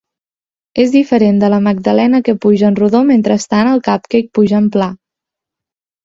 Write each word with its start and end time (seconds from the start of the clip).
És 0.83 0.91
diferent 0.93 1.41
de 1.41 1.49
la 1.53 1.59
magdalena 1.65 2.21
que 2.29 2.33
puja 2.45 2.65
en 2.73 2.77
rodó 2.79 3.01
mentrestant 3.09 3.69
el 3.73 3.83
cupcake 3.89 4.31
puja 4.39 4.57
en 4.61 4.71
pla. 4.77 4.89